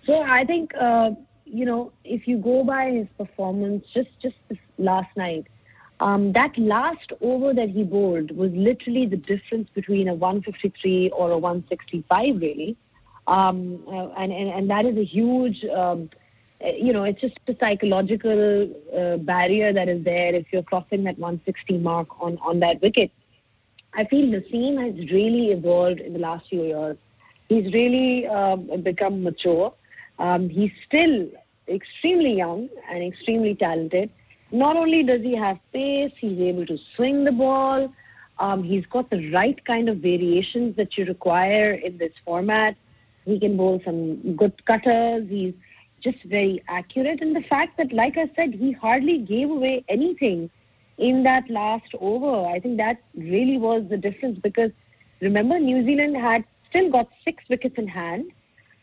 So 0.05 0.21
I 0.23 0.43
think. 0.43 0.73
Uh 0.75 1.11
you 1.51 1.65
know, 1.65 1.91
if 2.03 2.27
you 2.27 2.37
go 2.37 2.63
by 2.63 2.91
his 2.91 3.07
performance 3.17 3.85
just 3.93 4.09
just 4.21 4.35
last 4.77 5.15
night, 5.17 5.47
um, 5.99 6.31
that 6.33 6.57
last 6.57 7.11
over 7.21 7.53
that 7.53 7.69
he 7.69 7.83
bowled 7.83 8.31
was 8.35 8.51
literally 8.53 9.05
the 9.05 9.17
difference 9.17 9.69
between 9.73 10.07
a 10.07 10.15
153 10.15 11.09
or 11.11 11.31
a 11.31 11.37
165, 11.37 12.41
really. 12.41 12.75
Um, 13.27 13.83
uh, 13.87 14.07
and, 14.17 14.31
and, 14.31 14.49
and 14.49 14.69
that 14.71 14.85
is 14.85 14.97
a 14.97 15.03
huge, 15.03 15.63
um, 15.65 16.09
uh, 16.65 16.71
you 16.71 16.91
know, 16.91 17.03
it's 17.03 17.21
just 17.21 17.37
a 17.47 17.55
psychological 17.59 18.63
uh, 18.97 19.17
barrier 19.17 19.71
that 19.71 19.89
is 19.89 20.03
there 20.03 20.33
if 20.33 20.47
you're 20.51 20.63
crossing 20.63 21.03
that 21.03 21.19
160 21.19 21.77
mark 21.77 22.07
on, 22.19 22.39
on 22.39 22.59
that 22.61 22.81
wicket. 22.81 23.11
I 23.93 24.05
feel 24.05 24.25
Naseem 24.25 24.81
has 24.83 25.11
really 25.11 25.51
evolved 25.51 25.99
in 25.99 26.13
the 26.13 26.19
last 26.19 26.47
few 26.49 26.63
years. 26.63 26.97
He's 27.47 27.71
really 27.73 28.25
uh, 28.25 28.55
become 28.55 29.21
mature. 29.21 29.73
Um, 30.19 30.49
he's 30.49 30.71
still 30.85 31.27
extremely 31.67 32.35
young 32.37 32.69
and 32.89 33.03
extremely 33.03 33.55
talented. 33.55 34.09
Not 34.51 34.75
only 34.75 35.03
does 35.03 35.21
he 35.21 35.35
have 35.35 35.59
pace, 35.71 36.11
he's 36.17 36.39
able 36.39 36.65
to 36.65 36.77
swing 36.95 37.23
the 37.23 37.31
ball. 37.31 37.93
Um, 38.39 38.63
he's 38.63 38.85
got 38.87 39.09
the 39.09 39.31
right 39.31 39.63
kind 39.65 39.87
of 39.87 39.97
variations 39.97 40.75
that 40.75 40.97
you 40.97 41.05
require 41.05 41.73
in 41.73 41.97
this 41.97 42.13
format. 42.25 42.75
He 43.25 43.39
can 43.39 43.55
bowl 43.55 43.81
some 43.85 44.35
good 44.35 44.65
cutters. 44.65 45.29
He's 45.29 45.53
just 46.01 46.21
very 46.23 46.63
accurate. 46.67 47.21
And 47.21 47.35
the 47.35 47.43
fact 47.43 47.77
that, 47.77 47.93
like 47.93 48.17
I 48.17 48.29
said, 48.35 48.53
he 48.53 48.71
hardly 48.71 49.19
gave 49.19 49.49
away 49.49 49.85
anything 49.87 50.49
in 50.97 51.23
that 51.23 51.49
last 51.49 51.91
over, 51.99 52.47
I 52.47 52.59
think 52.59 52.77
that 52.77 53.01
really 53.15 53.57
was 53.57 53.83
the 53.89 53.97
difference 53.97 54.39
because 54.39 54.71
remember, 55.19 55.59
New 55.59 55.85
Zealand 55.85 56.17
had 56.17 56.43
still 56.69 56.89
got 56.89 57.09
six 57.23 57.43
wickets 57.49 57.75
in 57.77 57.87
hand. 57.87 58.31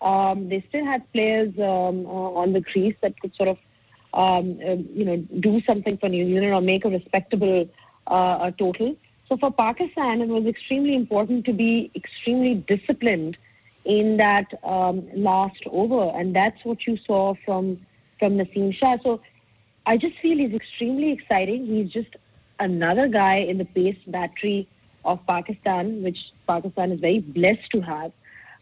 Um, 0.01 0.49
they 0.49 0.65
still 0.69 0.85
had 0.85 1.11
players 1.13 1.53
um, 1.59 2.07
uh, 2.07 2.41
on 2.43 2.53
the 2.53 2.63
crease 2.63 2.95
that 3.01 3.21
could 3.21 3.35
sort 3.35 3.49
of, 3.49 3.59
um, 4.15 4.59
uh, 4.65 4.77
you 4.95 5.05
know, 5.05 5.17
do 5.17 5.61
something 5.63 5.99
for 5.99 6.09
New 6.09 6.25
Zealand 6.27 6.55
or 6.55 6.61
make 6.61 6.85
a 6.85 6.91
respectable 6.91 7.69
uh, 8.07 8.51
total. 8.53 8.97
So 9.29 9.37
for 9.37 9.51
Pakistan, 9.51 10.23
it 10.23 10.29
was 10.29 10.47
extremely 10.47 10.95
important 10.95 11.45
to 11.47 11.53
be 11.53 11.91
extremely 11.95 12.55
disciplined 12.55 13.37
in 13.85 14.17
that 14.19 14.47
um, 14.63 15.07
last 15.15 15.63
over, 15.67 16.13
and 16.19 16.35
that's 16.35 16.65
what 16.65 16.87
you 16.87 16.97
saw 17.07 17.35
from 17.45 17.79
from 18.19 18.37
Naseem 18.37 18.75
Shah. 18.75 18.97
So 19.03 19.21
I 19.87 19.97
just 19.97 20.19
feel 20.19 20.39
he's 20.39 20.55
extremely 20.55 21.13
exciting. 21.13 21.67
He's 21.67 21.91
just 21.91 22.17
another 22.61 23.07
guy 23.09 23.37
in 23.37 23.59
the 23.59 23.65
pace 23.65 23.99
battery 24.07 24.69
of 25.05 25.25
Pakistan, 25.27 26.03
which 26.03 26.33
Pakistan 26.47 26.93
is 26.93 27.01
very 27.01 27.21
blessed 27.21 27.71
to 27.71 27.81
have. 27.81 28.13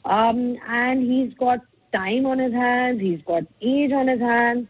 Um, 0.06 0.56
and 0.68 1.02
he's 1.02 1.34
got 1.34 1.60
time 1.92 2.26
on 2.26 2.38
his 2.38 2.52
hands, 2.52 3.00
he's 3.00 3.20
got 3.22 3.44
age 3.60 3.92
on 3.92 4.08
his 4.08 4.20
hands. 4.20 4.68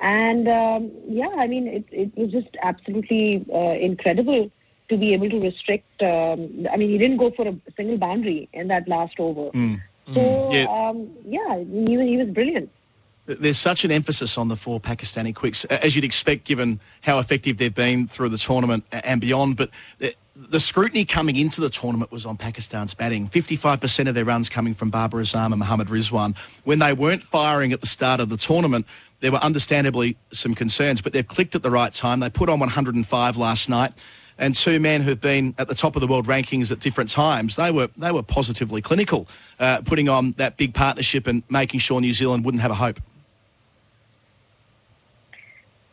And 0.00 0.48
um, 0.48 0.90
yeah, 1.06 1.28
I 1.36 1.46
mean, 1.46 1.66
it, 1.66 1.84
it 1.92 2.16
was 2.16 2.32
just 2.32 2.48
absolutely 2.62 3.44
uh, 3.54 3.74
incredible 3.74 4.50
to 4.88 4.96
be 4.96 5.12
able 5.12 5.28
to 5.28 5.40
restrict. 5.40 6.02
Um, 6.02 6.66
I 6.72 6.76
mean, 6.76 6.88
he 6.88 6.98
didn't 6.98 7.18
go 7.18 7.30
for 7.30 7.46
a 7.46 7.56
single 7.76 7.98
boundary 7.98 8.48
in 8.52 8.68
that 8.68 8.88
last 8.88 9.20
over. 9.20 9.50
Mm. 9.50 9.82
So, 10.14 10.20
mm. 10.20 10.52
yeah, 10.52 10.64
um, 10.64 11.10
yeah 11.24 11.58
he, 11.58 12.10
he 12.10 12.16
was 12.16 12.28
brilliant 12.28 12.70
there's 13.38 13.58
such 13.58 13.84
an 13.84 13.92
emphasis 13.92 14.36
on 14.36 14.48
the 14.48 14.56
four 14.56 14.80
Pakistani 14.80 15.34
quicks, 15.34 15.64
as 15.66 15.94
you'd 15.94 16.04
expect, 16.04 16.44
given 16.44 16.80
how 17.02 17.18
effective 17.18 17.58
they've 17.58 17.74
been 17.74 18.06
through 18.06 18.28
the 18.30 18.38
tournament 18.38 18.84
and 18.90 19.20
beyond. 19.20 19.56
But 19.56 19.70
the 20.48 20.60
scrutiny 20.60 21.04
coming 21.04 21.36
into 21.36 21.60
the 21.60 21.68
tournament 21.68 22.10
was 22.10 22.24
on 22.24 22.36
Pakistan's 22.36 22.94
batting. 22.94 23.28
55% 23.28 24.08
of 24.08 24.14
their 24.14 24.24
runs 24.24 24.48
coming 24.48 24.74
from 24.74 24.90
Babar 24.90 25.20
Azam 25.20 25.46
and 25.46 25.58
Mohammad 25.58 25.88
Rizwan. 25.88 26.36
When 26.64 26.78
they 26.78 26.92
weren't 26.92 27.22
firing 27.22 27.72
at 27.72 27.80
the 27.80 27.86
start 27.86 28.20
of 28.20 28.30
the 28.30 28.36
tournament, 28.36 28.86
there 29.20 29.30
were 29.30 29.38
understandably 29.38 30.16
some 30.32 30.54
concerns, 30.54 31.02
but 31.02 31.12
they've 31.12 31.26
clicked 31.26 31.54
at 31.54 31.62
the 31.62 31.70
right 31.70 31.92
time. 31.92 32.20
They 32.20 32.30
put 32.30 32.48
on 32.48 32.58
105 32.58 33.36
last 33.36 33.68
night. 33.68 33.92
And 34.38 34.54
two 34.54 34.80
men 34.80 35.02
who've 35.02 35.20
been 35.20 35.54
at 35.58 35.68
the 35.68 35.74
top 35.74 35.96
of 35.96 36.00
the 36.00 36.06
world 36.06 36.26
rankings 36.26 36.72
at 36.72 36.80
different 36.80 37.10
times, 37.10 37.56
they 37.56 37.70
were 37.70 37.90
they 37.98 38.10
were 38.10 38.22
positively 38.22 38.80
clinical, 38.80 39.28
uh, 39.58 39.82
putting 39.84 40.08
on 40.08 40.32
that 40.38 40.56
big 40.56 40.72
partnership 40.72 41.26
and 41.26 41.42
making 41.50 41.80
sure 41.80 42.00
New 42.00 42.14
Zealand 42.14 42.46
wouldn't 42.46 42.62
have 42.62 42.70
a 42.70 42.76
hope. 42.76 43.00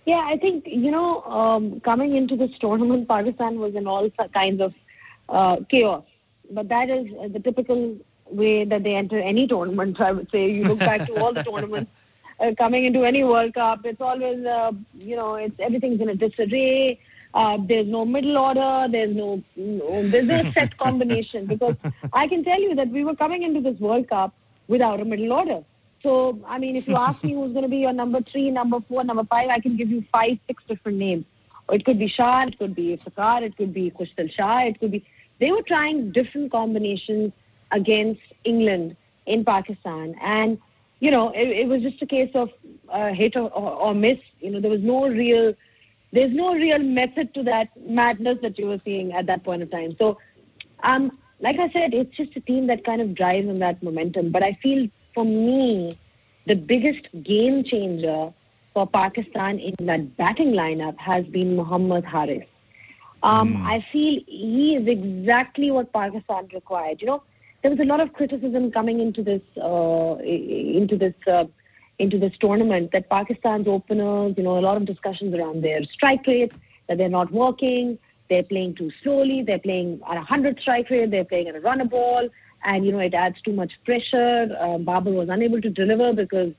Yeah, 0.08 0.24
I 0.24 0.38
think, 0.38 0.66
you 0.66 0.90
know, 0.90 1.22
um, 1.24 1.82
coming 1.82 2.16
into 2.16 2.38
this 2.38 2.52
tournament, 2.60 3.10
Pakistan 3.10 3.60
was 3.60 3.76
in 3.76 3.88
all 3.88 4.10
kinds 4.34 4.62
of 4.62 4.74
uh, 5.28 5.58
chaos. 5.70 6.06
But 6.50 6.70
that 6.70 6.90
is 6.90 7.08
uh, 7.22 7.28
the 7.28 7.42
typical 7.42 7.98
way 8.42 8.64
that 8.64 8.84
they 8.84 8.96
enter 8.96 9.20
any 9.20 9.48
tournament, 9.48 10.00
I 10.00 10.14
would 10.14 10.32
say. 10.32 10.50
You 10.50 10.64
look 10.70 10.80
back 10.80 11.08
to 11.08 11.22
all 11.22 11.34
the 11.34 11.44
tournaments 11.44 11.92
uh, 12.40 12.54
coming 12.58 12.86
into 12.86 13.04
any 13.04 13.26
World 13.26 13.54
Cup, 13.54 13.86
it's 13.86 14.00
always, 14.00 14.46
uh, 14.46 14.72
you 14.98 15.18
know, 15.18 15.36
it's 15.36 15.60
everything's 15.60 16.00
in 16.00 16.10
a 16.10 16.16
disarray. 16.16 17.00
Uh, 17.34 17.58
there's 17.68 17.88
no 17.88 18.06
middle 18.06 18.38
order. 18.38 18.88
There's 18.90 19.14
no, 19.14 19.44
no 19.58 20.08
there's 20.08 20.28
no 20.28 20.52
set 20.54 20.78
combination 20.78 21.48
because 21.48 21.76
I 22.14 22.28
can 22.28 22.46
tell 22.46 22.62
you 22.62 22.76
that 22.76 22.90
we 22.90 23.04
were 23.04 23.16
coming 23.16 23.44
into 23.44 23.60
this 23.60 23.78
World 23.80 24.08
Cup 24.08 24.34
without 24.68 25.02
a 25.02 25.06
middle 25.06 25.34
order. 25.34 25.64
So, 26.04 26.40
I 26.48 26.58
mean, 26.58 26.76
if 26.76 26.88
you 26.88 26.96
ask 27.08 27.24
me 27.24 27.34
who's 27.34 27.52
going 27.52 27.64
to 27.64 27.70
be 27.70 27.78
your 27.78 27.94
number 27.94 28.22
three, 28.22 28.50
number 28.52 28.80
four, 28.88 29.04
number 29.04 29.24
five, 29.24 29.50
I 29.50 29.60
can 29.60 29.76
give 29.76 29.90
you 29.90 30.04
five, 30.12 30.38
six 30.48 30.64
different 30.68 30.98
names. 30.98 31.26
It 31.70 31.84
could 31.84 32.00
be 32.00 32.08
Shah, 32.08 32.44
it 32.44 32.58
could 32.58 32.76
be 32.76 32.96
Iftikhar, 32.96 33.42
it 33.42 33.58
could 33.58 33.74
be 33.74 33.92
Khushdil 33.92 34.32
Shah, 34.32 34.60
it 34.62 34.80
could 34.80 34.92
be. 34.92 35.06
They 35.40 35.52
were 35.52 35.62
trying 35.62 36.12
different 36.12 36.52
combinations 36.52 37.34
against 37.72 38.22
England 38.44 38.96
in 39.26 39.44
Pakistan. 39.44 40.16
And, 40.22 40.58
you 41.00 41.12
know, 41.12 41.30
it, 41.32 41.50
it 41.50 41.68
was 41.68 41.82
just 41.82 42.02
a 42.02 42.06
case 42.06 42.32
of 42.34 42.52
uh, 42.90 43.14
hit 43.14 43.36
or, 43.36 43.50
or, 43.52 43.72
or 43.72 43.94
miss. 43.94 44.20
You 44.40 44.52
know, 44.52 44.62
there 44.62 44.72
was 44.72 44.82
no 44.82 45.08
real. 45.08 45.54
There's 46.14 46.34
no 46.34 46.54
real 46.54 46.80
method 46.80 47.34
to 47.34 47.44
that 47.44 47.68
madness 47.86 48.40
that 48.42 48.58
you 48.58 48.68
were 48.68 48.80
seeing 48.86 49.12
at 49.12 49.26
that 49.26 49.44
point 49.44 49.62
of 49.62 49.70
time. 49.70 49.96
So, 50.00 50.18
um, 50.82 51.20
like 51.42 51.60
I 51.60 51.70
said, 51.72 51.94
it's 51.94 52.16
just 52.16 52.36
a 52.38 52.40
team 52.40 52.68
that 52.68 52.86
kind 52.86 53.02
of 53.02 53.14
drives 53.14 53.50
on 53.50 53.60
that 53.60 53.84
momentum. 53.84 54.32
But 54.32 54.42
I 54.42 54.58
feel 54.64 54.90
for 55.18 55.26
me, 55.26 55.98
the 56.46 56.54
biggest 56.54 57.08
game 57.24 57.64
changer 57.64 58.32
for 58.76 58.86
Pakistan 58.86 59.58
in 59.58 59.74
that 59.88 60.16
batting 60.16 60.52
lineup 60.52 60.96
has 61.00 61.26
been 61.26 61.56
Mohammad 61.56 62.06
Haris. 62.06 62.46
Um, 63.24 63.56
mm. 63.56 63.66
I 63.66 63.84
feel 63.92 64.22
he 64.28 64.76
is 64.76 64.88
exactly 64.88 65.72
what 65.72 65.92
Pakistan 65.92 66.48
required. 66.54 67.02
You 67.02 67.08
know, 67.08 67.24
there 67.64 67.72
was 67.72 67.80
a 67.80 67.86
lot 67.86 68.00
of 68.00 68.14
criticism 68.14 68.72
coming 68.72 69.00
into 69.00 69.24
this 69.24 69.42
uh, 69.60 70.18
into 70.22 70.96
this 71.04 71.16
uh, 71.26 71.46
into 71.98 72.20
this 72.20 72.34
tournament 72.40 72.92
that 72.92 73.10
Pakistan's 73.10 73.68
openers, 73.68 74.36
you 74.38 74.44
know, 74.44 74.60
a 74.60 74.66
lot 74.70 74.78
of 74.78 74.86
discussions 74.86 75.34
around 75.34 75.64
their 75.64 75.84
strike 75.86 76.28
rate 76.28 76.52
that 76.88 77.00
they're 77.00 77.18
not 77.22 77.32
working, 77.32 77.98
they're 78.30 78.50
playing 78.54 78.76
too 78.76 78.92
slowly, 79.02 79.42
they're 79.42 79.66
playing 79.68 80.00
at 80.08 80.18
a 80.18 80.28
hundred 80.34 80.62
strike 80.62 80.92
rate, 80.92 81.10
they're 81.10 81.32
playing 81.34 81.48
at 81.48 81.56
a 81.56 81.62
runner 81.72 81.86
ball 81.86 82.30
and 82.68 82.86
you 82.86 82.92
know 82.92 83.00
it 83.00 83.14
adds 83.14 83.42
too 83.42 83.54
much 83.54 83.74
pressure. 83.86 84.56
Um, 84.60 84.84
Babar 84.84 85.14
was 85.14 85.30
unable 85.30 85.62
to 85.62 85.70
deliver 85.70 86.14
because 86.14 86.52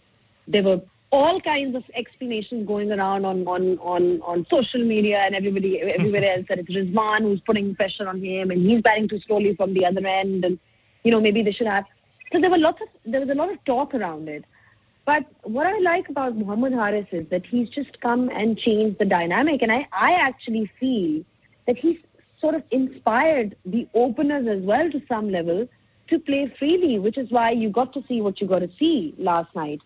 there 0.49 0.63
were 0.63 0.81
all 1.11 1.41
kinds 1.41 1.77
of 1.77 1.85
explanations 1.95 2.67
going 2.67 2.91
around 2.91 3.27
on 3.27 3.47
on 3.47 3.79
on, 3.79 4.21
on 4.23 4.47
social 4.51 4.85
media 4.85 5.19
and 5.25 5.35
everybody 5.35 5.81
everywhere 5.99 6.25
else 6.33 6.47
that 6.49 6.59
it's 6.59 6.75
Rizwan 6.75 7.21
who's 7.21 7.41
putting 7.41 7.75
pressure 7.75 8.09
on 8.09 8.23
him 8.25 8.51
and 8.51 8.61
he's 8.61 8.81
batting 8.83 9.09
too 9.09 9.21
slowly 9.27 9.55
from 9.55 9.75
the 9.75 9.85
other 9.85 10.05
end 10.07 10.45
and 10.45 10.59
you 11.05 11.13
know 11.13 11.21
maybe 11.21 11.43
they 11.43 11.53
should 11.53 11.69
have. 11.69 11.85
So 12.33 12.41
there 12.41 12.51
were 12.51 12.59
lots 12.59 12.81
of 12.83 12.89
there 13.05 13.21
was 13.21 13.31
a 13.31 13.35
lot 13.35 13.53
of 13.53 13.63
talk 13.65 13.95
around 13.95 14.29
it. 14.29 14.45
But 15.05 15.25
what 15.43 15.67
I 15.67 15.79
like 15.79 16.09
about 16.11 16.37
Muhammad 16.37 16.75
Haris 16.75 17.07
is 17.13 17.27
that 17.29 17.47
he's 17.47 17.71
just 17.71 18.01
come 18.01 18.29
and 18.29 18.59
changed 18.59 18.99
the 18.99 19.07
dynamic, 19.07 19.63
and 19.63 19.73
I, 19.73 19.87
I 19.93 20.13
actually 20.13 20.71
feel 20.79 21.25
that 21.67 21.79
he's 21.79 21.99
sort 22.43 22.55
of 22.55 22.63
inspired 22.71 23.57
the 23.65 23.89
openers 23.95 24.47
as 24.47 24.63
well 24.63 24.91
to 24.91 25.01
some 25.09 25.31
level 25.31 25.67
to 26.09 26.19
play 26.19 26.53
freely, 26.59 26.99
which 26.99 27.19
is 27.19 27.31
why 27.31 27.51
you 27.51 27.71
got 27.71 27.93
to 27.95 28.05
see 28.09 28.21
what 28.21 28.41
you 28.41 28.47
got 28.47 28.61
to 28.61 28.71
see 28.79 29.15
last 29.19 29.55
night. 29.55 29.81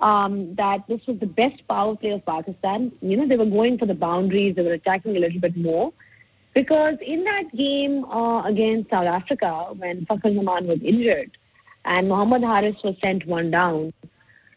Um, 0.00 0.54
that 0.56 0.86
this 0.88 1.00
was 1.06 1.18
the 1.18 1.26
best 1.26 1.66
power 1.68 1.96
play 1.96 2.10
of 2.10 2.26
Pakistan. 2.26 2.92
You 3.00 3.16
know, 3.16 3.26
they 3.26 3.36
were 3.36 3.46
going 3.46 3.78
for 3.78 3.86
the 3.86 3.94
boundaries, 3.94 4.56
they 4.56 4.62
were 4.62 4.72
attacking 4.72 5.16
a 5.16 5.20
little 5.20 5.40
bit 5.40 5.56
more. 5.56 5.92
Because 6.52 6.96
in 7.00 7.24
that 7.24 7.54
game 7.56 8.04
uh, 8.04 8.42
against 8.42 8.90
South 8.90 9.06
Africa, 9.06 9.68
when 9.76 10.06
Fakhar 10.06 10.34
Zaman 10.34 10.66
was 10.66 10.80
injured 10.82 11.36
and 11.84 12.08
Mohammad 12.08 12.42
Haris 12.42 12.76
was 12.84 12.96
sent 13.02 13.26
one 13.26 13.50
down, 13.50 13.92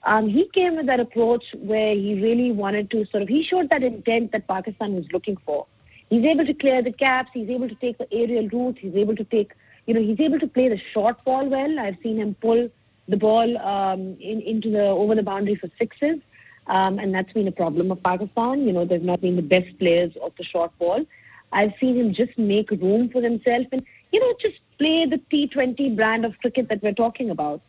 um, 0.03 0.29
he 0.29 0.47
came 0.53 0.75
with 0.75 0.86
that 0.86 1.00
approach 1.00 1.43
where 1.55 1.93
he 1.93 2.21
really 2.21 2.51
wanted 2.51 2.91
to 2.91 3.05
sort 3.07 3.24
of, 3.24 3.29
he 3.29 3.41
showed 3.43 3.69
that 3.71 3.83
intent 3.83 4.31
that 4.31 4.47
Pakistan 4.47 4.95
was 4.95 5.05
looking 5.12 5.38
for. 5.45 5.65
He's 6.09 6.24
able 6.24 6.45
to 6.45 6.53
clear 6.53 6.81
the 6.81 6.93
caps, 6.93 7.31
he's 7.33 7.50
able 7.50 7.67
to 7.67 7.75
take 7.75 7.97
the 7.97 8.12
aerial 8.13 8.47
route, 8.47 8.77
he's 8.79 8.95
able 8.95 9.15
to 9.15 9.24
take 9.25 9.53
you 9.88 9.94
know, 9.94 10.01
he's 10.01 10.20
able 10.20 10.39
to 10.39 10.48
play 10.48 10.67
the 10.67 10.77
short 10.94 11.24
ball 11.24 11.48
well. 11.48 11.79
I've 11.79 11.98
seen 12.03 12.17
him 12.17 12.36
pull 12.36 12.70
the 13.08 13.17
ball 13.17 13.58
um, 13.60 14.17
in, 14.20 14.41
into 14.41 14.70
the 14.70 14.88
over 14.88 15.15
the 15.15 15.24
boundary 15.24 15.56
for 15.56 15.70
sixes, 15.79 16.20
um, 16.67 17.00
and 17.00 17.15
that's 17.15 17.32
been 17.32 17.48
a 17.48 17.53
problem 17.53 17.91
of 17.91 18.03
Pakistan. 18.03 18.67
You 18.67 18.74
know, 18.74 18.86
they've 18.86 19.01
not 19.01 19.22
been 19.22 19.38
the 19.38 19.41
best 19.41 19.79
players 19.79 20.13
of 20.22 20.34
the 20.38 20.44
short 20.44 20.77
ball. 20.77 21.06
I've 21.53 21.74
seen 21.79 21.96
him 21.96 22.13
just 22.13 22.38
make 22.38 22.70
room 22.72 23.10
for 23.10 23.22
himself 23.22 23.67
and 23.72 23.82
you 24.12 24.20
know 24.20 24.34
just 24.41 24.58
play 24.77 25.06
the 25.06 25.22
T20 25.32 25.96
brand 25.96 26.25
of 26.25 26.38
cricket 26.39 26.67
that 26.70 26.84
we're 26.84 26.94
talking 26.94 27.29
about. 27.29 27.62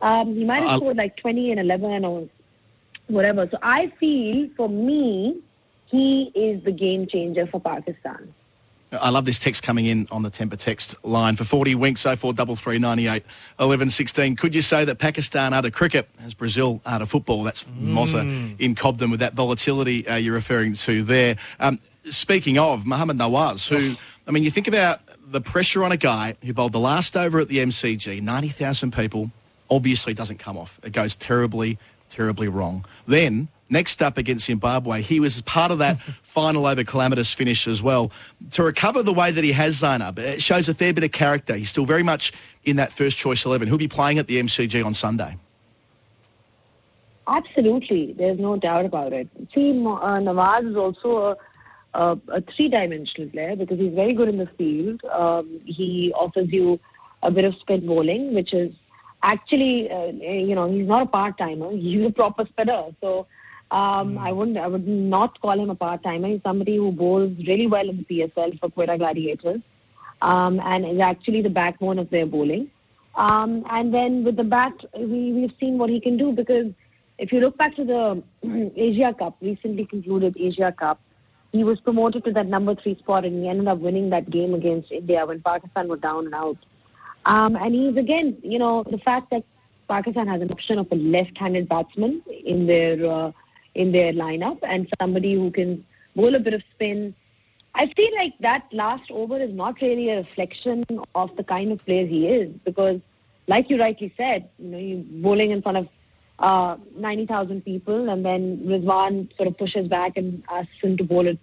Um, 0.00 0.34
he 0.34 0.44
might 0.44 0.62
have 0.62 0.70
uh, 0.70 0.76
scored 0.76 0.96
like 0.96 1.16
20 1.16 1.52
and 1.52 1.60
11 1.60 2.04
or 2.04 2.28
whatever. 3.06 3.48
So 3.50 3.58
I 3.62 3.92
feel, 4.00 4.48
for 4.56 4.68
me, 4.68 5.40
he 5.86 6.32
is 6.34 6.64
the 6.64 6.72
game 6.72 7.06
changer 7.06 7.46
for 7.46 7.60
Pakistan. 7.60 8.34
I 8.92 9.10
love 9.10 9.24
this 9.24 9.38
text 9.38 9.62
coming 9.62 9.86
in 9.86 10.06
on 10.12 10.22
the 10.22 10.30
temper 10.30 10.56
text 10.56 10.94
line 11.04 11.34
for 11.34 11.44
40 11.44 11.74
winks 11.74 12.02
043398 12.02 13.24
1116. 13.56 14.36
Could 14.36 14.54
you 14.54 14.62
say 14.62 14.84
that 14.84 14.98
Pakistan 14.98 15.52
are 15.52 15.62
to 15.62 15.70
cricket 15.70 16.08
as 16.22 16.34
Brazil 16.34 16.80
are 16.86 17.00
to 17.00 17.06
football? 17.06 17.42
That's 17.42 17.64
mm. 17.64 17.92
Mossa 17.92 18.60
in 18.60 18.74
Cobden 18.74 19.10
with 19.10 19.20
that 19.20 19.34
volatility 19.34 20.06
uh, 20.06 20.16
you're 20.16 20.34
referring 20.34 20.74
to 20.74 21.02
there. 21.02 21.36
Um, 21.58 21.80
speaking 22.08 22.58
of 22.58 22.86
Mohammad 22.86 23.18
Nawaz, 23.18 23.68
who, 23.68 23.96
I 24.26 24.30
mean, 24.30 24.44
you 24.44 24.50
think 24.50 24.68
about 24.68 25.00
the 25.26 25.40
pressure 25.40 25.82
on 25.82 25.90
a 25.90 25.96
guy 25.96 26.36
who 26.44 26.52
bowled 26.52 26.72
the 26.72 26.80
last 26.80 27.16
over 27.16 27.40
at 27.40 27.48
the 27.48 27.58
MCG, 27.58 28.22
90,000 28.22 28.92
people, 28.92 29.32
obviously 29.68 30.14
doesn't 30.14 30.38
come 30.38 30.56
off. 30.56 30.78
It 30.84 30.92
goes 30.92 31.16
terribly, 31.16 31.78
terribly 32.08 32.48
wrong. 32.48 32.84
Then 33.06 33.48
next 33.70 34.02
up 34.02 34.16
against 34.18 34.46
Zimbabwe, 34.46 35.02
he 35.02 35.20
was 35.20 35.40
part 35.42 35.70
of 35.70 35.78
that 35.78 35.98
final 36.22 36.66
over 36.66 36.84
calamitous 36.84 37.32
finish 37.32 37.66
as 37.66 37.82
well. 37.82 38.10
To 38.52 38.62
recover 38.62 39.02
the 39.02 39.12
way 39.12 39.30
that 39.30 39.42
he 39.44 39.52
has, 39.52 39.76
Zainab, 39.76 40.18
it 40.18 40.42
shows 40.42 40.68
a 40.68 40.74
fair 40.74 40.92
bit 40.92 41.04
of 41.04 41.12
character. 41.12 41.56
He's 41.56 41.70
still 41.70 41.86
very 41.86 42.02
much 42.02 42.32
in 42.64 42.76
that 42.76 42.92
first 42.92 43.18
choice 43.18 43.44
11. 43.44 43.68
He'll 43.68 43.78
be 43.78 43.88
playing 43.88 44.18
at 44.18 44.26
the 44.26 44.40
MCG 44.40 44.84
on 44.84 44.94
Sunday. 44.94 45.36
Absolutely. 47.28 48.12
There's 48.12 48.38
no 48.38 48.56
doubt 48.56 48.84
about 48.84 49.12
it. 49.12 49.28
See, 49.54 49.70
uh, 49.70 50.18
Nawaz 50.20 50.70
is 50.70 50.76
also 50.76 51.36
a, 51.94 52.00
a, 52.00 52.18
a 52.28 52.40
three-dimensional 52.40 53.30
player 53.30 53.56
because 53.56 53.78
he's 53.78 53.94
very 53.94 54.12
good 54.12 54.28
in 54.28 54.36
the 54.36 54.46
field. 54.46 55.02
Um, 55.06 55.60
he 55.64 56.12
offers 56.12 56.52
you 56.52 56.78
a 57.22 57.30
bit 57.30 57.44
of 57.44 57.56
spin 57.56 57.84
bowling, 57.84 58.34
which 58.34 58.52
is 58.54 58.72
actually, 59.22 59.90
uh, 59.90 60.06
you 60.06 60.54
know, 60.54 60.70
he's 60.70 60.86
not 60.86 61.02
a 61.02 61.06
part-timer. 61.06 61.72
He's 61.72 62.06
a 62.06 62.10
proper 62.10 62.46
spinner. 62.46 62.84
So 63.00 63.26
um, 63.70 64.14
mm. 64.14 64.18
I 64.18 64.32
wouldn't. 64.32 64.58
I 64.58 64.66
would 64.68 64.86
not 64.86 65.40
call 65.40 65.58
him 65.58 65.70
a 65.70 65.74
part 65.74 66.02
timer. 66.02 66.28
He's 66.28 66.42
somebody 66.42 66.76
who 66.76 66.92
bowls 66.92 67.32
really 67.46 67.66
well 67.66 67.88
in 67.88 67.96
the 67.98 68.04
PSL 68.04 68.58
for 68.60 68.70
Quetta 68.70 68.96
Gladiators, 68.98 69.60
um, 70.22 70.60
and 70.60 70.86
is 70.86 71.00
actually 71.00 71.42
the 71.42 71.50
backbone 71.50 71.98
of 71.98 72.10
their 72.10 72.26
bowling. 72.26 72.70
Um, 73.16 73.64
and 73.70 73.92
then 73.92 74.24
with 74.24 74.36
the 74.36 74.44
bat, 74.44 74.74
we 74.96 75.32
we've 75.32 75.52
seen 75.58 75.78
what 75.78 75.90
he 75.90 76.00
can 76.00 76.16
do 76.16 76.32
because 76.32 76.66
if 77.18 77.32
you 77.32 77.40
look 77.40 77.56
back 77.56 77.74
to 77.76 77.84
the 77.84 78.22
Asia 78.76 79.14
Cup, 79.18 79.36
recently 79.40 79.86
concluded 79.86 80.36
Asia 80.38 80.70
Cup, 80.70 81.00
he 81.52 81.64
was 81.64 81.80
promoted 81.80 82.24
to 82.24 82.32
that 82.32 82.46
number 82.46 82.74
three 82.74 82.96
spot, 82.98 83.24
and 83.24 83.42
he 83.42 83.48
ended 83.48 83.66
up 83.66 83.78
winning 83.78 84.10
that 84.10 84.30
game 84.30 84.54
against 84.54 84.92
India 84.92 85.24
when 85.24 85.40
Pakistan 85.40 85.88
were 85.88 85.96
down 85.96 86.26
and 86.26 86.34
out. 86.34 86.58
Um, 87.26 87.56
and 87.56 87.74
he's 87.74 87.96
again, 87.96 88.38
you 88.42 88.58
know, 88.58 88.84
the 88.88 88.98
fact 88.98 89.30
that 89.30 89.44
Pakistan 89.88 90.28
has 90.28 90.40
an 90.40 90.50
option 90.50 90.78
of 90.78 90.90
a 90.90 90.94
left-handed 90.94 91.68
batsman 91.68 92.22
in 92.44 92.66
their 92.66 93.04
uh, 93.04 93.32
in 93.74 93.92
their 93.92 94.12
lineup 94.12 94.58
and 94.62 94.88
somebody 95.00 95.34
who 95.34 95.50
can 95.50 95.84
bowl 96.14 96.34
a 96.34 96.38
bit 96.38 96.54
of 96.54 96.62
spin. 96.72 97.14
I 97.74 97.86
feel 97.94 98.14
like 98.16 98.32
that 98.40 98.64
last 98.72 99.10
over 99.10 99.38
is 99.38 99.52
not 99.52 99.82
really 99.82 100.08
a 100.08 100.18
reflection 100.18 100.82
of 101.14 101.36
the 101.36 101.44
kind 101.44 101.72
of 101.72 101.84
player 101.84 102.06
he 102.06 102.26
is 102.26 102.50
because, 102.64 103.00
like 103.48 103.68
you 103.68 103.78
rightly 103.78 104.14
said, 104.16 104.48
you 104.58 104.68
know, 104.68 104.78
you're 104.78 105.04
bowling 105.22 105.50
in 105.50 105.60
front 105.60 105.78
of 105.78 105.88
uh, 106.38 106.76
90,000 106.96 107.64
people 107.64 108.08
and 108.08 108.24
then 108.24 108.58
Rizwan 108.66 109.34
sort 109.36 109.48
of 109.48 109.58
pushes 109.58 109.88
back 109.88 110.16
and 110.16 110.42
asks 110.48 110.72
him 110.82 110.96
to 110.96 111.04
bowl 111.04 111.28
a 111.28 111.36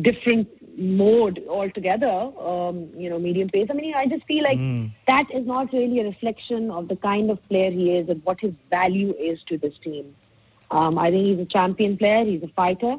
different 0.00 0.48
mode 0.76 1.42
altogether, 1.48 2.30
um, 2.38 2.88
you 2.96 3.08
know, 3.08 3.18
medium 3.18 3.48
pace. 3.48 3.68
I 3.70 3.74
mean, 3.74 3.94
I 3.94 4.06
just 4.06 4.24
feel 4.26 4.44
like 4.44 4.58
mm. 4.58 4.92
that 5.08 5.26
is 5.32 5.46
not 5.46 5.72
really 5.72 6.00
a 6.00 6.04
reflection 6.04 6.70
of 6.70 6.88
the 6.88 6.96
kind 6.96 7.30
of 7.30 7.42
player 7.48 7.70
he 7.70 7.96
is 7.96 8.08
and 8.08 8.22
what 8.24 8.40
his 8.40 8.52
value 8.70 9.14
is 9.18 9.40
to 9.48 9.58
this 9.58 9.74
team. 9.82 10.14
Um, 10.70 10.98
I 10.98 11.10
think 11.10 11.24
he's 11.24 11.38
a 11.38 11.46
champion 11.46 11.96
player. 11.96 12.24
He's 12.24 12.42
a 12.42 12.48
fighter, 12.48 12.96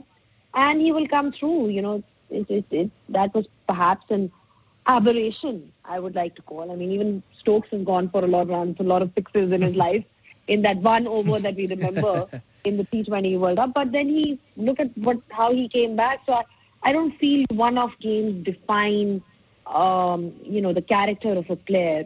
and 0.53 0.81
he 0.81 0.91
will 0.91 1.07
come 1.07 1.31
through. 1.31 1.69
You 1.69 1.81
know, 1.81 2.03
it, 2.29 2.49
it, 2.49 2.65
it, 2.71 2.91
that 3.09 3.33
was 3.35 3.45
perhaps 3.67 4.05
an 4.09 4.31
aberration. 4.87 5.71
I 5.85 5.99
would 5.99 6.15
like 6.15 6.35
to 6.35 6.41
call. 6.41 6.71
I 6.71 6.75
mean, 6.75 6.91
even 6.91 7.23
Stokes 7.39 7.69
has 7.71 7.83
gone 7.83 8.09
for 8.09 8.23
a 8.23 8.27
lot 8.27 8.43
of 8.43 8.49
runs, 8.49 8.77
a 8.79 8.83
lot 8.83 9.01
of 9.01 9.11
sixes 9.15 9.51
in 9.51 9.61
his 9.61 9.75
life. 9.87 10.03
in 10.47 10.61
that 10.61 10.77
one 10.77 11.07
over 11.07 11.39
that 11.39 11.55
we 11.55 11.67
remember 11.67 12.25
in 12.63 12.77
the 12.77 12.85
T20 12.85 13.37
World 13.37 13.57
Cup. 13.57 13.73
But 13.73 13.91
then 13.91 14.07
he 14.07 14.39
look 14.55 14.79
at 14.79 14.97
what 14.97 15.17
how 15.29 15.53
he 15.53 15.67
came 15.67 15.95
back. 15.95 16.21
So 16.25 16.33
I, 16.33 16.43
I 16.83 16.93
don't 16.93 17.17
feel 17.17 17.45
one-off 17.51 17.93
games 17.99 18.45
define, 18.45 19.21
um, 19.65 20.33
you 20.43 20.61
know, 20.61 20.73
the 20.73 20.81
character 20.81 21.33
of 21.33 21.49
a 21.49 21.55
player. 21.55 22.05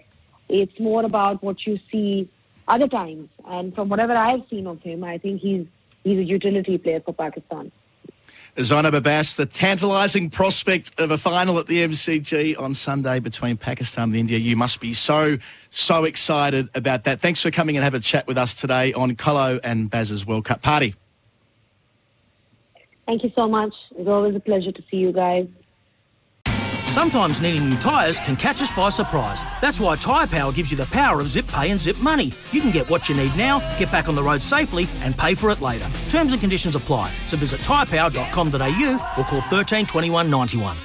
It's 0.50 0.80
more 0.80 1.06
about 1.06 1.44
what 1.44 1.66
you 1.66 1.80
see 1.92 2.30
other 2.68 2.88
times. 2.88 3.30
And 3.46 3.74
from 3.76 3.90
whatever 3.90 4.14
I've 4.14 4.44
seen 4.50 4.68
of 4.68 4.82
him, 4.82 5.04
I 5.04 5.18
think 5.18 5.42
he's 5.42 5.66
he's 6.04 6.18
a 6.18 6.24
utility 6.24 6.78
player 6.78 7.02
for 7.02 7.14
Pakistan. 7.14 7.72
Zainab 8.60 8.94
Abbas, 8.94 9.36
the 9.36 9.46
tantalising 9.46 10.30
prospect 10.30 11.00
of 11.00 11.12
a 11.12 11.18
final 11.18 11.58
at 11.58 11.68
the 11.68 11.88
MCG 11.88 12.60
on 12.60 12.74
Sunday 12.74 13.20
between 13.20 13.56
Pakistan 13.56 14.10
and 14.10 14.16
India. 14.16 14.38
You 14.38 14.58
must 14.58 14.82
be 14.82 14.94
so, 14.94 15.38
so 15.70 16.04
excited 16.04 16.70
about 16.76 17.06
that. 17.06 17.22
Thanks 17.22 17.42
for 17.42 17.50
coming 17.50 17.78
and 17.78 17.84
have 17.84 17.94
a 17.94 18.00
chat 18.02 18.28
with 18.28 18.38
us 18.38 18.54
today 18.54 18.92
on 18.92 19.16
Colo 19.16 19.60
and 19.64 19.90
Baz's 19.90 20.26
World 20.26 20.44
Cup 20.46 20.62
party. 20.62 20.96
Thank 23.12 23.26
you 23.26 23.32
so 23.36 23.46
much. 23.46 23.76
It's 23.98 24.08
always 24.08 24.34
a 24.38 24.40
pleasure 24.40 24.72
to 24.72 24.84
see 24.90 24.96
you 24.96 25.12
guys. 25.12 25.46
Sometimes 26.86 27.42
needing 27.42 27.70
new 27.70 27.76
tyres 27.76 28.18
can 28.22 28.38
catch 28.38 28.62
us 28.62 28.72
by 28.72 28.88
surprise. 28.88 29.44
That's 29.60 29.82
why 29.82 29.98
Tyre 29.98 30.28
Power 30.28 30.54
gives 30.54 30.72
you 30.72 30.78
the 30.78 30.86
power 30.86 31.20
of 31.20 31.28
zip 31.28 31.46
pay 31.48 31.72
and 31.72 31.80
zip 31.80 31.98
money. 31.98 32.32
You 32.54 32.62
can 32.62 32.72
get 32.72 32.90
what 32.90 33.10
you 33.10 33.16
need 33.18 33.36
now, 33.36 33.60
get 33.78 33.92
back 33.92 34.08
on 34.08 34.16
the 34.16 34.24
road 34.24 34.42
safely, 34.42 34.88
and 35.02 35.18
pay 35.18 35.36
for 35.36 35.50
it 35.50 35.60
later. 35.60 35.90
Terms 36.08 36.32
and 36.32 36.40
conditions 36.40 36.78
apply. 36.78 37.12
So 37.28 37.36
visit 37.36 37.60
tyrepower.com.au 37.60 39.14
or 39.18 39.24
call 39.26 39.42
13 39.42 39.88
21 39.88 40.30
91. 40.30 40.78